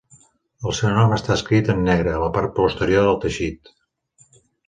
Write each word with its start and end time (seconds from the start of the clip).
El 0.69 0.73
seu 0.77 0.93
nom 0.99 1.11
està 1.17 1.33
escrit 1.35 1.69
en 1.75 1.83
negre 1.89 2.15
a 2.15 2.23
la 2.23 2.31
part 2.39 2.55
posterior 2.61 3.05
del 3.09 3.21
teixit. 3.27 3.71